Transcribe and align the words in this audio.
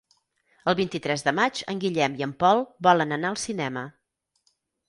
El 0.71 0.77
vint-i-tres 0.79 1.25
de 1.27 1.33
maig 1.41 1.61
en 1.75 1.83
Guillem 1.85 2.17
i 2.21 2.27
en 2.29 2.35
Pol 2.45 2.65
volen 2.89 3.17
anar 3.19 3.33
al 3.33 3.41
cinema. 3.47 3.85